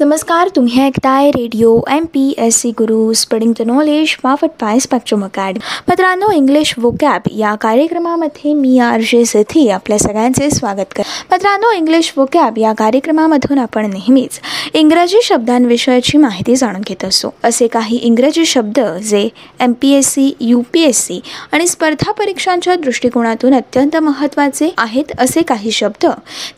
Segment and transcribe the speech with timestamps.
[0.00, 5.24] नमस्कार तुम्ही ऐकताय radio M P S C Guru spreading the knowledge MAFFT पाय स्पॅक्ट्रम
[5.24, 11.72] अकॅडमी मित्रांनो इंग्लिश वोकॅब या कार्यक्रमामध्ये मी आर जे सेथी आपल्या सगळ्यांचे स्वागत कर मित्रांनो
[11.72, 14.40] इंग्लिश वोकॅब या कार्यक्रमामधून आपण नेहमीच
[14.74, 19.28] इंग्रजी शब्दांविषयाची माहिती जाणून घेत असतो असे काही इंग्रजी शब्द जे
[19.60, 21.20] M P S C U P S C
[21.52, 26.06] आणि स्पर्धा परीक्षांच्या दृष्टिकोनातून अत्यंत महत्त्वाचे आहेत असे काही शब्द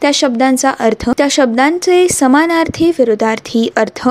[0.01, 4.09] त्या शब्दांचा अर्थ त्या शब्दांचे समानार्थी विरोधात शब्दार्थी अर्थ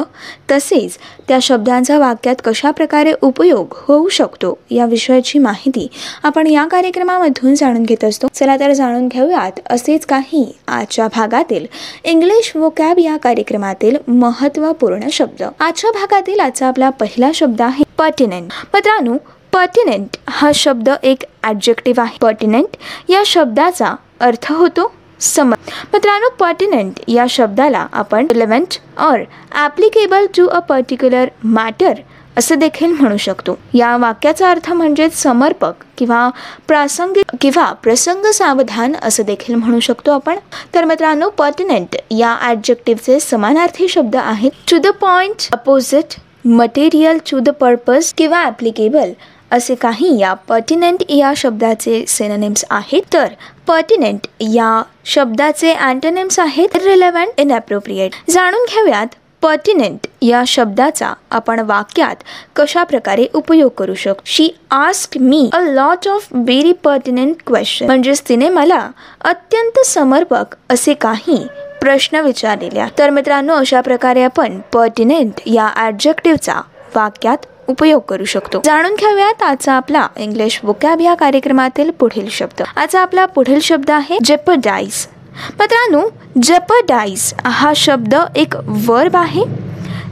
[0.51, 0.97] तसेच
[1.27, 5.87] त्या शब्दांचा वाक्यात कशा प्रकारे उपयोग होऊ शकतो या विषयाची माहिती
[6.23, 8.27] आपण या कार्यक्रमामधून जाणून घेत असतो.
[8.33, 11.65] चला तर जाणून घेऊयात असेच काही आजच्या भागातील
[12.03, 15.43] इंग्लिश वोकॅब या कार्यक्रमातील महत्त्वपूर्ण शब्द.
[15.59, 19.17] आजच्या भागातील आजचा आपला पहिला शब्द आहे पर्टिनेंट मित्रांनो
[19.53, 22.17] पर्टिनेंट हा शब्द एक ॲडजेक्टिव्ह आहे.
[22.21, 22.75] पर्टिनेंट
[23.09, 25.49] या शब्दाचा अर्थ होतो सम
[25.93, 29.19] मित्रांनो पर्टिनंट या शब्दाला आपण relevant or
[29.55, 31.99] applicable to a particular matter
[32.37, 33.57] असं देखील म्हणू शकतो.
[33.73, 36.29] या वाक्याचा अर्थ म्हणजेच समर्पक किंवा
[36.67, 40.37] प्रासंगिक किंवा प्रसंग सावधान असं देखील म्हणू शकतो आपण.
[40.75, 44.51] तर मित्रांनो पर्टिनेंट या ॲडजेक्टिव्हचे समानार्थी शब्द आहेत.
[44.71, 49.11] To the point apposite material to the purpose किंवा ॲप्लिकेबल
[49.51, 53.01] असे काही या पर्टिनेंट या शब्दाचे सेननेम्स आहेत.
[53.13, 53.27] तर
[53.67, 56.75] पर्टिनेंट या शब्दाचे अँटोनेम्स आहेत.
[56.75, 62.15] रिलेव्हंट इन अप्रोप्रिएट जाणून घेऊयात पर्टिनेंट या शब्दाचा आपण वाक्यात
[62.55, 64.21] कशा प्रकारे उपयोग करू शकतो.
[64.25, 68.79] She ask me a lot of very pertinent question म्हणजेच तिने मला
[69.21, 71.37] अत्यंत समर्पक असे काही
[71.81, 76.61] प्रश्न विचारलेल्या तर मित्रांनो अशा प्रकारे आपण पर्टिनेंट या ॲडजेक्टिव्हचा
[76.95, 78.61] वाक्यात उपयोग करू शकतो.
[78.65, 82.63] जाणून घेऊयात आजचा आपला इंग्लिश वोकॅब या कार्यक्रमातील पुढील शब्द.
[82.75, 85.05] आजचा आपला पुढील शब्द आहे जेपडाईज
[85.59, 86.07] मित्रांनो
[86.43, 88.55] जपडाईज हा शब्द एक
[88.87, 89.43] वर्ब आहे.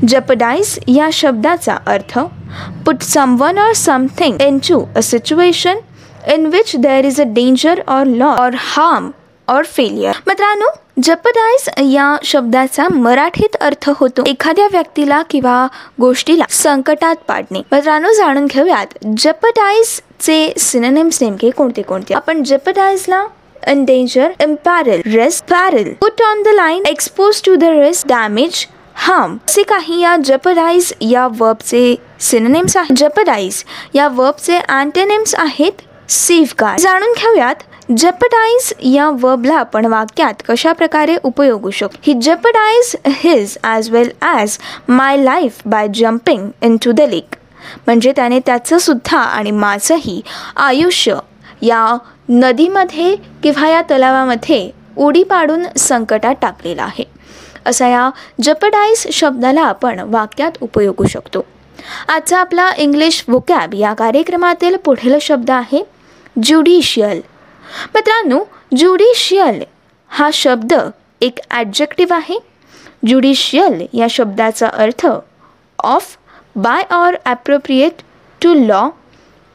[0.07, 2.17] जपडाईज या शब्दाचा अर्थ
[2.85, 5.77] put someone or something into a situation
[6.33, 9.09] in which there is a danger or loss or harm
[9.49, 10.65] or failure मित्रांनो
[11.03, 15.67] जपडाईज या शब्दाचा मराठीत अर्थ होतो एखाद्या व्यक्तीला किंवा
[15.99, 17.61] गोष्टीला संकटात पाडणे.
[17.71, 18.87] मित्रांनो जाणून घेऊयात.
[19.17, 22.13] जपडाईज चे सिनेम्स नेमके कोणते कोणते?
[22.13, 23.25] आपण जपडाईजला
[23.67, 29.63] endanger, imperil, risk, peril, put on the line, exposed to the risk, damage, harm असे
[29.63, 32.95] काही या जपडाईज या वर्बचे सिनेम्स आहेत.
[32.97, 37.55] जपडाईज या वर्बचे अँटेनेम्स आहेत सेफ गार्ड जाणून घेऊयात.
[37.97, 41.97] जपडाईज या वर्बला आपण वाक्यात कशा प्रकारे उपयोगू शकतो?
[42.03, 44.57] ही jeopardise his as well as
[44.87, 46.49] my life by jumping
[46.85, 47.35] into the lake
[47.85, 50.21] म्हणजे त्याने त्याचं सुद्धा आणि माझंही
[50.55, 51.15] आयुष्य
[51.61, 51.97] या
[52.29, 57.03] नदीमध्ये किंवा या तलावामध्ये उडी पाडून संकटात टाकलेलं आहे.
[57.65, 58.09] असा या
[58.41, 61.45] जपडाईज शब्दाला आपण वाक्यात उपयोगू शकतो.
[62.07, 65.83] आजचा आपला इंग्लिश वोकॅब या कार्यक्रमातील पुढील शब्द आहे
[66.35, 67.21] ज्युडिशियल
[67.95, 68.39] मित्रांनो
[68.77, 69.63] ज्युडिशियल
[70.07, 70.73] हा शब्द
[71.21, 72.37] एक ॲडजेक्टिव्ह आहे.
[73.07, 75.05] ज्युडिशियल या शब्दाचा अर्थ
[75.79, 76.15] of
[76.55, 78.01] by or appropriate
[78.41, 78.87] to law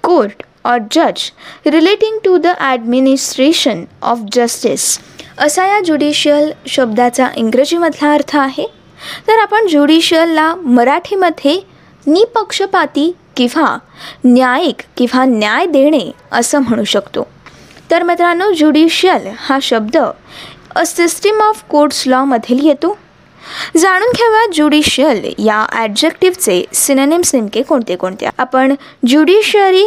[0.04, 1.30] court or जज
[1.66, 4.98] relating to the administration of justice
[5.38, 8.66] असा या ज्युडिशियल शब्दाचा इंग्रजीमधला अर्थ आहे.
[9.28, 11.60] तर आपण ज्युडिशियलला मराठीमध्ये
[12.06, 13.76] निपक्षपाती किंवा
[14.24, 17.26] न्यायिक किंवा न्याय देणे असं म्हणू शकतो.
[17.90, 22.96] तर मित्रांनो ज्युडिशियल हा शब्द अ सिस्टीम ऑफ कोर्ट्स लॉमधील येतो.
[23.78, 28.28] जाणून घेऊया ज्युडिशियल या ॲडजेक्टिव्हचे सिनेनेम्स नेमके कोणते कोणते.
[28.38, 28.74] आपण
[29.06, 29.84] ज्युडिशियरी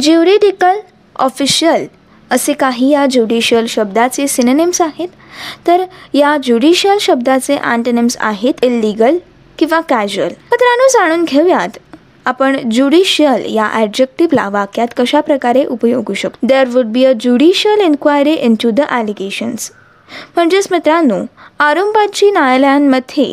[0.00, 0.78] ज्युरिडिकल
[1.16, 1.86] ऑफिशियल
[2.30, 5.08] असे काही या ज्युडिशियल शब्दाचे सिनेनेम्स आहेत.
[5.66, 5.84] तर
[6.14, 9.18] या ज्युडिशियल शब्दाचे अँटेनेम्स आहेत इलिगल
[9.58, 11.78] किंवा कॅज्युअल मित्रांनो जाणून घेऊयात
[12.26, 16.46] आपण ज्युडिशियल या ॲडजेक्टिव्हला वाक्यात कशा प्रकारे उपयोगू शकतो?
[16.46, 19.70] There would be a judicial inquiry into the allegations
[20.36, 21.24] म्हणजेच मित्रांनो
[21.60, 23.32] आरंभाची न्यायालयांमध्ये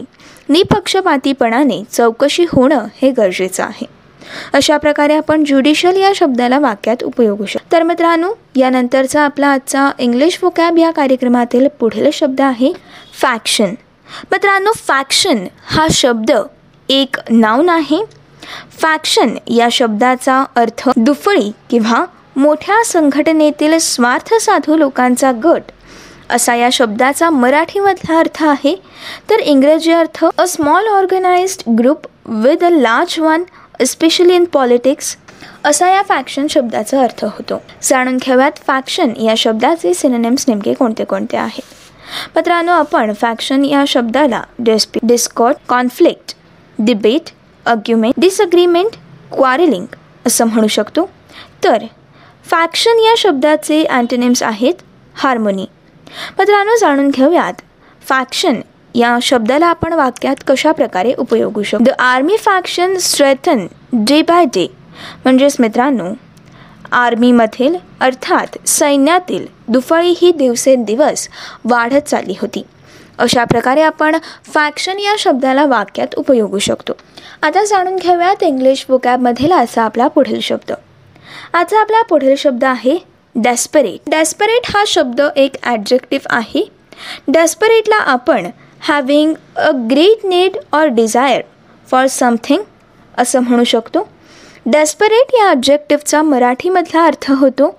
[0.50, 3.86] निपक्षपातीपणाने चौकशी होणं हे गरजेचं आहे.
[4.54, 7.72] अशा प्रकारे आपण ज्युडिशियल या शब्दाला वाक्यात उपयोगू शकतो.
[7.72, 12.72] तर मित्रांनो यानंतरचा आपला आजचा इंग्लिश वोकॅब या कार्यक्रमातील पुढील शब्द आहे
[13.22, 13.74] फॅक्शन
[14.32, 16.32] मित्रांनो फॅक्शन हा शब्द
[16.90, 18.02] एक नाऊन आहे.
[18.82, 22.06] फॅक्शन या शब्दाचा अर्थ दुफळी किंवा
[22.36, 25.62] मोठ्या संघटनेतील स्वार्थ साधू लोकांचा गट.
[26.30, 28.76] असा या शब्दाचा मराठीमधला अर्थ आहे.
[29.30, 33.44] तर इंग्रजी अर्थ a small organised group with a large one
[33.86, 35.16] especially in politics
[35.66, 37.62] असा या फॅक्शन शब्दाचा अर्थ होतो.
[37.84, 41.74] जाणून घेऊयात फॅक्शन या शब्दाचे सिनेनेम्स नेमके कोणते कोणते आहेत?
[42.36, 46.36] मित्रांनो आपण फॅक्शन या शब्दाला डिस्पी discord conflict
[46.80, 47.30] debate
[47.66, 48.96] argument disagreement
[49.32, 49.86] quarrelling
[50.26, 51.10] असं म्हणू शकतो.
[51.64, 51.84] तर
[52.46, 54.82] फॅक्शन या शब्दाचे अँटोनिम्स आहेत
[55.14, 55.66] हार्मोनी
[56.40, 57.54] मित्रांनो जाणून घेऊयात.
[58.08, 58.62] फॅक्शन
[58.96, 61.84] या शब्दाला आपण वाक्यात कशा प्रकारे उपयोगू शकतो?
[61.84, 64.68] The army faction strengthen day by day
[65.24, 66.14] म्हणजेच मित्रांनो
[66.92, 71.28] आर्मीमधील अर्थात सैन्यातील दुफळी ही दिवसेंदिवस
[71.66, 72.64] वाढत चालली होती.
[73.20, 74.18] अशा प्रकारे आपण
[74.54, 76.94] फॅक्शन या शब्दाला वाक्यात उपयोगू शकतो.
[77.44, 80.72] आता जाणून घेऊयात इंग्लिश बुकॅबमधील असा आपला पुढील शब्द.
[81.54, 82.98] आता आपला पुढील शब्द आहे
[83.36, 86.64] डेस्परेट डेस्परेट हा शब्द एक ॲडजेक्टिव्ह आहे.
[87.28, 88.50] डेस्परेटला आपण
[88.88, 91.42] having a great need or desire
[91.88, 92.64] for something
[93.18, 94.08] असं म्हणू शकतो.
[94.72, 97.70] डेस्परेट या ऑब्जेक्टिव्हचा मराठीमधला अर्थ होतो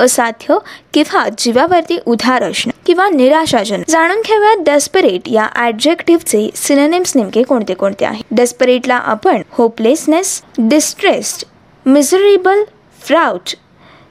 [0.00, 0.56] असाध्य
[0.94, 3.90] किंवा जीवावरती उधार असणं किंवा निराशाजनक.
[3.90, 8.22] जाणून घेऊया डेस्परेट या ॲडजेक्टिव्हचे सिनेनेम्स नेमके कोणते कोणते आहे.
[8.30, 11.44] डेस्परेटला आपण hopelessness distressed
[11.86, 12.62] miserable
[13.00, 13.54] fraught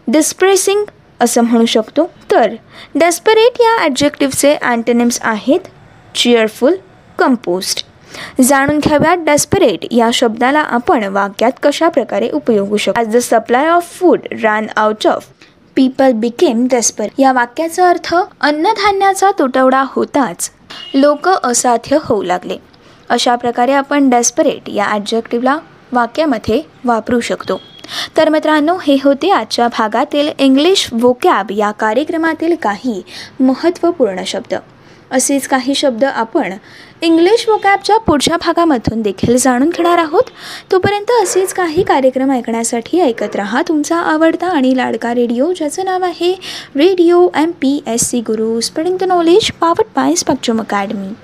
[0.07, 0.85] depressing
[1.19, 2.09] असं म्हणू शकतो.
[2.31, 2.53] तर
[2.95, 5.67] डेस्परेट या ॲडजेक्टिव्हचे अँटनिम्स आहेत
[6.15, 6.75] चिअरफुल
[7.19, 7.85] कंपोस्ट
[8.41, 12.99] जाणून घ्याव्या डेस्परेट या शब्दाला आपण वाक्यात कशा प्रकारे उपयोगू शकतो?
[12.99, 15.25] As the supply of food ran out of
[15.75, 20.49] people became desperate या वाक्याचा अर्थ अन्नधान्याचा तुटवडा होताच
[20.95, 22.57] लोक असाध्य होऊ लागले.
[23.09, 25.57] अशा प्रकारे आपण डेस्परेट या ॲडजेक्टिव्हला
[25.91, 27.59] वाक्यामध्ये वापरू शकतो.
[28.17, 33.01] तर मित्रांनो हे होते आजच्या भागातील इंग्लिश वोकॅब या कार्यक्रमातील काही
[33.39, 34.55] महत्त्वपूर्ण शब्द.
[35.11, 36.53] असेच काही शब्द आपण
[37.01, 40.23] इंग्लिश वोकॅबच्या पुढच्या भागामधून देखील जाणून घेणार आहोत.
[40.71, 46.33] तोपर्यंत असेच काही कार्यक्रम ऐकण्यासाठी ऐकत राहा तुमचा आवडता आणि लाडका रेडिओ ज्याचं नाव आहे
[46.75, 51.13] radio M P S C Guru spreading the knowledge powered by Spectrum Academy